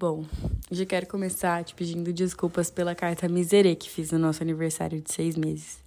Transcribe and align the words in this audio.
Bom, 0.00 0.24
já 0.70 0.86
quero 0.86 1.08
começar 1.08 1.64
te 1.64 1.74
pedindo 1.74 2.12
desculpas 2.12 2.70
pela 2.70 2.94
carta 2.94 3.28
miserê 3.28 3.74
que 3.74 3.90
fiz 3.90 4.12
no 4.12 4.18
nosso 4.20 4.40
aniversário 4.44 5.00
de 5.00 5.12
seis 5.12 5.34
meses. 5.34 5.78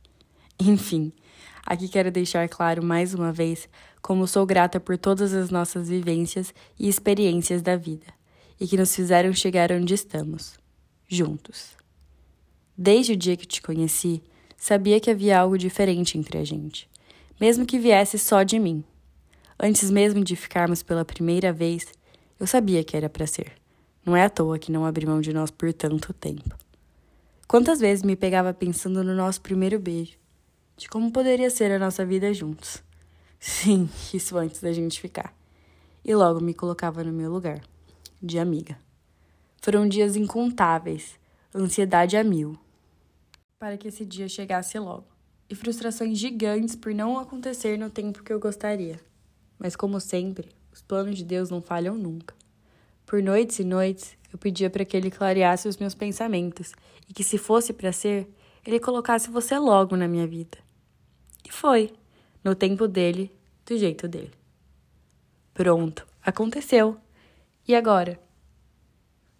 Enfim, 0.59 1.13
aqui 1.65 1.87
quero 1.87 2.11
deixar 2.11 2.49
claro 2.49 2.83
mais 2.83 3.13
uma 3.13 3.31
vez 3.31 3.69
como 4.01 4.27
sou 4.27 4.45
grata 4.45 4.81
por 4.81 4.97
todas 4.97 5.33
as 5.33 5.49
nossas 5.49 5.87
vivências 5.87 6.53
e 6.77 6.89
experiências 6.89 7.61
da 7.61 7.77
vida 7.77 8.07
e 8.59 8.67
que 8.67 8.75
nos 8.75 8.93
fizeram 8.93 9.31
chegar 9.31 9.71
onde 9.71 9.93
estamos, 9.93 10.59
juntos. 11.07 11.69
Desde 12.77 13.13
o 13.13 13.17
dia 13.17 13.37
que 13.37 13.47
te 13.47 13.61
conheci, 13.61 14.21
sabia 14.57 14.99
que 14.99 15.09
havia 15.09 15.39
algo 15.39 15.57
diferente 15.57 16.17
entre 16.17 16.37
a 16.37 16.43
gente, 16.43 16.89
mesmo 17.39 17.65
que 17.65 17.79
viesse 17.79 18.19
só 18.19 18.43
de 18.43 18.59
mim. 18.59 18.83
Antes 19.57 19.89
mesmo 19.89 20.21
de 20.21 20.35
ficarmos 20.35 20.83
pela 20.83 21.05
primeira 21.05 21.53
vez, 21.53 21.87
eu 22.37 22.45
sabia 22.45 22.83
que 22.83 22.97
era 22.97 23.07
para 23.07 23.25
ser. 23.25 23.60
Não 24.05 24.15
é 24.15 24.23
à 24.23 24.29
toa 24.29 24.57
que 24.57 24.71
não 24.71 24.85
abri 24.85 25.05
mão 25.05 25.21
de 25.21 25.31
nós 25.31 25.51
por 25.51 25.71
tanto 25.73 26.13
tempo. 26.13 26.55
Quantas 27.47 27.79
vezes 27.79 28.03
me 28.03 28.15
pegava 28.15 28.53
pensando 28.53 29.03
no 29.03 29.13
nosso 29.13 29.41
primeiro 29.41 29.79
beijo, 29.79 30.17
de 30.77 30.87
como 30.89 31.11
poderia 31.11 31.49
ser 31.49 31.71
a 31.71 31.77
nossa 31.77 32.05
vida 32.05 32.33
juntos. 32.33 32.81
Sim, 33.39 33.89
isso 34.13 34.37
antes 34.37 34.61
da 34.61 34.71
gente 34.71 34.99
ficar. 34.99 35.35
E 36.03 36.15
logo 36.15 36.41
me 36.41 36.53
colocava 36.53 37.03
no 37.03 37.13
meu 37.13 37.31
lugar, 37.31 37.61
de 38.21 38.39
amiga. 38.39 38.77
Foram 39.61 39.87
dias 39.87 40.15
incontáveis, 40.15 41.19
ansiedade 41.53 42.17
a 42.17 42.23
mil, 42.23 42.57
para 43.61 43.77
que 43.77 43.89
esse 43.89 44.03
dia 44.03 44.27
chegasse 44.27 44.79
logo, 44.79 45.05
e 45.47 45.53
frustrações 45.53 46.17
gigantes 46.17 46.75
por 46.75 46.95
não 46.95 47.19
acontecer 47.19 47.77
no 47.77 47.91
tempo 47.91 48.23
que 48.23 48.33
eu 48.33 48.39
gostaria. 48.39 48.99
Mas, 49.59 49.75
como 49.75 49.99
sempre, 49.99 50.49
os 50.73 50.81
planos 50.81 51.15
de 51.15 51.23
Deus 51.23 51.51
não 51.51 51.61
falham 51.61 51.95
nunca. 51.95 52.33
Por 53.11 53.21
noites 53.21 53.59
e 53.59 53.65
noites, 53.65 54.17
eu 54.31 54.39
pedia 54.39 54.69
para 54.69 54.85
que 54.85 54.95
ele 54.95 55.11
clareasse 55.11 55.67
os 55.67 55.75
meus 55.75 55.93
pensamentos 55.93 56.71
e 57.09 57.13
que, 57.13 57.25
se 57.25 57.37
fosse 57.37 57.73
para 57.73 57.91
ser, 57.91 58.25
ele 58.65 58.79
colocasse 58.79 59.29
você 59.29 59.59
logo 59.59 59.97
na 59.97 60.07
minha 60.07 60.25
vida. 60.25 60.57
E 61.45 61.51
foi, 61.51 61.91
no 62.41 62.55
tempo 62.55 62.87
dele, 62.87 63.29
do 63.65 63.77
jeito 63.77 64.07
dele. 64.07 64.31
Pronto, 65.53 66.07
aconteceu. 66.23 66.95
E 67.67 67.75
agora? 67.75 68.17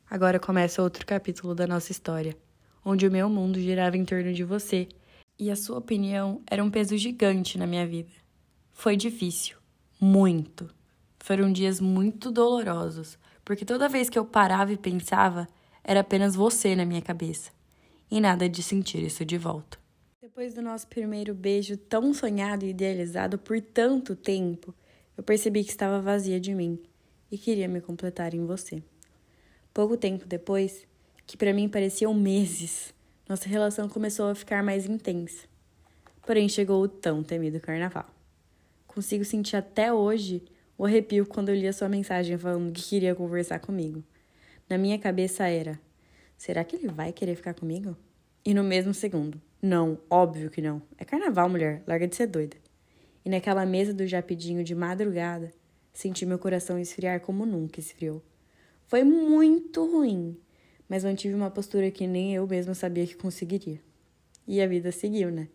Agora 0.09 0.38
começa 0.38 0.83
outro 0.83 1.06
capítulo 1.06 1.56
da 1.56 1.66
nossa 1.66 1.94
história, 1.94 2.38
onde 2.83 3.08
o 3.08 3.11
meu 3.11 3.30
mundo 3.30 3.58
girava 3.58 3.95
em 3.95 4.03
torno 4.03 4.33
de 4.33 4.44
você 4.44 4.89
e 5.39 5.50
a 5.50 5.56
sua 5.56 5.78
opinião 5.78 6.41
era 6.45 6.61
um 6.61 6.69
peso 6.69 6.97
gigante 6.97 7.58
na 7.58 7.66
minha 7.66 7.88
vida. 7.88 8.11
Foi 8.73 8.97
difícil, 8.97 9.56
muito. 9.97 10.69
Foram 11.19 11.50
dias 11.53 11.80
muito 11.80 12.30
dolorosos, 12.30 13.17
porque 13.44 13.66
toda 13.66 13.89
vez 13.89 14.09
que 14.09 14.17
eu 14.17 14.25
parava 14.25 14.72
e 14.72 14.78
pensava, 14.78 15.47
era 15.84 16.02
apenas 16.02 16.36
você 16.36 16.75
na 16.75 16.86
minha 16.86 17.02
cabeça. 17.02 17.52
E 18.09 18.20
nada 18.20 18.47
de 18.47 18.61
sentir 18.61 19.03
isso 19.03 19.23
de 19.25 19.38
volta. 19.38 19.80
Depois 20.22 20.53
do 20.53 20.61
nosso 20.61 20.88
primeiro 20.88 21.34
beijo 21.34 21.75
tão 21.78 22.14
sonhado 22.14 22.66
e 22.66 22.69
idealizado 22.69 23.38
por 23.38 23.59
tanto 23.62 24.16
tempo, 24.16 24.73
eu 25.17 25.23
percebi 25.23 25.64
que 25.64 25.72
estava 25.72 26.02
vazia 26.02 26.39
de 26.39 26.53
mim 26.53 26.80
e 27.31 27.38
queria 27.38 27.67
me 27.67 27.81
completar 27.81 28.34
em 28.34 28.45
você. 28.45 28.84
Pouco 29.73 29.95
tempo 29.95 30.25
depois, 30.25 30.86
que 31.25 31.38
para 31.38 31.53
mim 31.53 31.69
pareciam 31.69 32.14
meses, 32.14 32.94
nossa 33.28 33.47
relação 33.47 33.88
começou 33.88 34.30
a 34.30 34.36
ficar 34.36 34.62
mais 34.62 34.86
intensa. 34.86 35.47
Porém, 36.25 36.50
chegou 36.50 36.84
o 36.84 36.88
tão 36.88 37.23
temido 37.23 37.59
carnaval. 37.59 38.06
Consigo 38.86 39.23
sentir 39.23 39.56
até 39.56 39.94
hoje 39.94 40.44
o 40.81 40.85
arrepio 40.87 41.27
quando 41.27 41.49
eu 41.49 41.55
li 41.55 41.67
a 41.67 41.73
sua 41.73 41.87
mensagem 41.87 42.35
falando 42.39 42.73
que 42.73 42.81
queria 42.81 43.13
conversar 43.13 43.59
comigo. 43.59 44.03
Na 44.67 44.79
minha 44.79 44.97
cabeça 44.97 45.47
era: 45.47 45.79
será 46.35 46.63
que 46.63 46.75
ele 46.75 46.88
vai 46.88 47.13
querer 47.13 47.35
ficar 47.35 47.53
comigo? 47.53 47.95
E 48.43 48.51
no 48.51 48.63
mesmo 48.63 48.91
segundo: 48.91 49.39
não, 49.61 49.99
óbvio 50.09 50.49
que 50.49 50.59
não. 50.59 50.81
É 50.97 51.06
carnaval, 51.06 51.47
mulher, 51.47 51.83
larga 51.85 52.07
de 52.07 52.16
ser 52.16 52.25
doida. 52.25 52.57
E 53.23 53.29
naquela 53.29 53.63
mesa 53.63 53.94
do 53.94 54.07
japidinho 54.07 54.63
de 54.63 54.73
madrugada, 54.73 55.51
senti 55.94 56.25
meu 56.25 56.39
coração 56.39 56.79
esfriar 56.79 57.19
como 57.19 57.45
nunca 57.45 57.79
esfriou. 57.79 58.19
Foi 58.88 59.03
muito 59.03 59.85
ruim, 59.85 60.35
mas 60.89 61.03
mantive 61.03 61.35
uma 61.35 61.51
postura 61.51 61.91
que 61.91 62.07
nem 62.07 62.33
eu 62.33 62.47
mesma 62.47 62.73
sabia 62.73 63.06
que 63.06 63.16
conseguiria. 63.16 63.79
E 64.47 64.59
a 64.59 64.66
vida 64.66 64.91
seguiu, 64.91 65.29
né? 65.29 65.47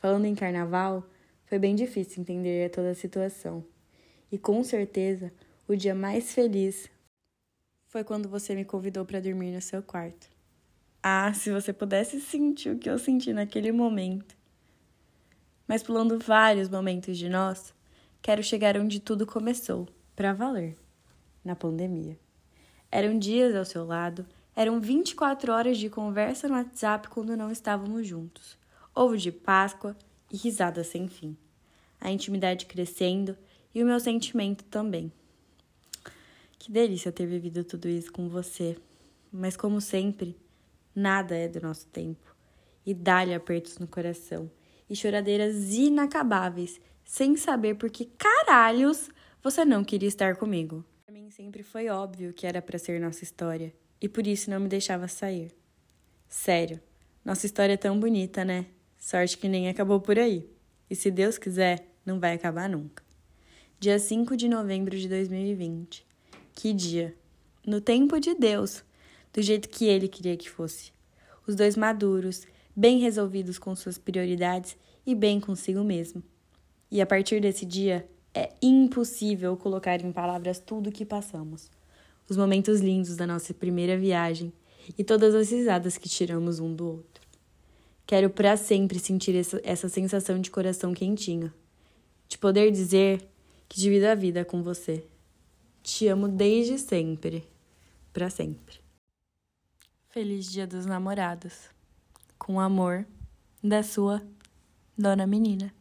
Falando 0.00 0.24
em 0.24 0.34
carnaval, 0.34 1.08
foi 1.44 1.60
bem 1.60 1.76
difícil 1.76 2.20
entender 2.20 2.68
toda 2.70 2.90
a 2.90 2.94
situação. 2.96 3.64
E 4.34 4.38
com 4.38 4.64
certeza, 4.64 5.32
o 5.68 5.76
dia 5.76 5.94
mais 5.94 6.34
feliz 6.34 6.90
foi 7.86 8.02
quando 8.02 8.28
você 8.28 8.52
me 8.52 8.64
convidou 8.64 9.04
para 9.04 9.20
dormir 9.20 9.52
no 9.52 9.62
seu 9.62 9.80
quarto. 9.80 10.28
Ah, 11.00 11.32
se 11.32 11.52
você 11.52 11.72
pudesse 11.72 12.20
sentir 12.20 12.70
o 12.70 12.76
que 12.76 12.90
eu 12.90 12.98
senti 12.98 13.32
naquele 13.32 13.70
momento. 13.70 14.36
Mas 15.68 15.84
pulando 15.84 16.18
vários 16.18 16.68
momentos 16.68 17.16
de 17.16 17.28
nós, 17.28 17.72
quero 18.20 18.42
chegar 18.42 18.76
onde 18.76 18.98
tudo 18.98 19.24
começou, 19.24 19.86
para 20.16 20.32
valer, 20.32 20.76
na 21.44 21.54
pandemia. 21.54 22.18
Eram 22.90 23.16
dias 23.16 23.54
ao 23.54 23.64
seu 23.64 23.84
lado, 23.84 24.26
eram 24.56 24.80
24 24.80 25.52
horas 25.52 25.78
de 25.78 25.88
conversa 25.88 26.48
no 26.48 26.54
WhatsApp 26.54 27.06
quando 27.06 27.36
não 27.36 27.52
estávamos 27.52 28.04
juntos, 28.04 28.58
ovo 28.92 29.16
de 29.16 29.30
Páscoa 29.30 29.96
e 30.28 30.36
risadas 30.36 30.88
sem 30.88 31.06
fim 31.06 31.36
a 32.04 32.10
intimidade 32.10 32.66
crescendo 32.66 33.36
e 33.74 33.82
o 33.82 33.86
meu 33.86 33.98
sentimento 33.98 34.64
também. 34.64 35.12
Que 36.58 36.70
delícia 36.70 37.12
ter 37.12 37.26
vivido 37.26 37.64
tudo 37.64 37.88
isso 37.88 38.12
com 38.12 38.28
você, 38.28 38.76
mas 39.30 39.56
como 39.56 39.80
sempre, 39.80 40.36
nada 40.94 41.36
é 41.36 41.48
do 41.48 41.60
nosso 41.60 41.86
tempo. 41.88 42.34
E 42.86 42.94
dá-lhe 42.94 43.34
apertos 43.34 43.78
no 43.78 43.86
coração 43.86 44.50
e 44.88 44.94
choradeiras 44.96 45.74
inacabáveis, 45.74 46.80
sem 47.04 47.36
saber 47.36 47.74
por 47.74 47.90
que 47.90 48.06
caralhos 48.06 49.10
você 49.42 49.64
não 49.64 49.84
queria 49.84 50.08
estar 50.08 50.36
comigo. 50.36 50.84
Para 51.04 51.14
mim 51.14 51.30
sempre 51.30 51.62
foi 51.62 51.88
óbvio 51.88 52.32
que 52.32 52.46
era 52.46 52.62
para 52.62 52.78
ser 52.78 52.98
nossa 53.00 53.24
história 53.24 53.74
e 54.00 54.08
por 54.08 54.26
isso 54.26 54.50
não 54.50 54.60
me 54.60 54.68
deixava 54.68 55.06
sair. 55.06 55.52
Sério, 56.28 56.80
nossa 57.22 57.44
história 57.44 57.74
é 57.74 57.76
tão 57.76 58.00
bonita, 58.00 58.44
né? 58.44 58.66
Sorte 58.98 59.36
que 59.36 59.48
nem 59.48 59.68
acabou 59.68 60.00
por 60.00 60.18
aí. 60.18 60.48
E 60.88 60.96
se 60.96 61.10
Deus 61.10 61.36
quiser, 61.36 61.86
não 62.06 62.18
vai 62.18 62.34
acabar 62.34 62.68
nunca. 62.68 63.03
Dia 63.80 63.98
5 63.98 64.34
de 64.36 64.48
novembro 64.48 64.96
de 64.96 65.08
2020. 65.08 66.06
Que 66.54 66.72
dia! 66.72 67.14
No 67.66 67.82
tempo 67.82 68.18
de 68.18 68.34
Deus, 68.34 68.82
do 69.30 69.42
jeito 69.42 69.68
que 69.68 69.84
ele 69.84 70.08
queria 70.08 70.36
que 70.38 70.48
fosse. 70.48 70.90
Os 71.46 71.54
dois 71.54 71.76
maduros, 71.76 72.46
bem 72.74 72.98
resolvidos 72.98 73.58
com 73.58 73.74
suas 73.76 73.98
prioridades 73.98 74.74
e 75.04 75.14
bem 75.14 75.38
consigo 75.38 75.84
mesmo. 75.84 76.22
E 76.90 77.02
a 77.02 77.06
partir 77.06 77.40
desse 77.40 77.66
dia, 77.66 78.08
é 78.32 78.54
impossível 78.62 79.54
colocar 79.54 80.00
em 80.00 80.12
palavras 80.12 80.58
tudo 80.58 80.88
o 80.88 80.92
que 80.92 81.04
passamos. 81.04 81.70
Os 82.26 82.38
momentos 82.38 82.80
lindos 82.80 83.16
da 83.16 83.26
nossa 83.26 83.52
primeira 83.52 83.98
viagem 83.98 84.50
e 84.96 85.04
todas 85.04 85.34
as 85.34 85.50
risadas 85.50 85.98
que 85.98 86.08
tiramos 86.08 86.58
um 86.58 86.74
do 86.74 86.86
outro. 86.86 87.22
Quero 88.06 88.30
para 88.30 88.56
sempre 88.56 88.98
sentir 88.98 89.34
essa, 89.36 89.60
essa 89.62 89.88
sensação 89.90 90.40
de 90.40 90.50
coração 90.50 90.94
quentinho, 90.94 91.52
de 92.28 92.38
poder 92.38 92.70
dizer 92.70 93.28
que 93.68 93.80
divido 93.80 94.06
a 94.06 94.14
vida 94.14 94.44
com 94.44 94.62
você. 94.62 95.06
Te 95.82 96.08
amo 96.08 96.28
desde 96.28 96.78
sempre, 96.78 97.48
para 98.12 98.30
sempre. 98.30 98.80
Feliz 100.08 100.50
Dia 100.50 100.66
dos 100.66 100.86
Namorados. 100.86 101.70
Com 102.38 102.60
amor, 102.60 103.06
da 103.62 103.82
sua 103.82 104.22
Dona 104.96 105.26
Menina. 105.26 105.74